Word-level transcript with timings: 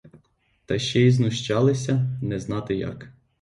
Та 0.65 0.79
ще 0.79 1.01
й 1.01 1.11
знущалися, 1.11 2.09
не 2.21 2.39
знати 2.39 2.75
як. 2.75 3.09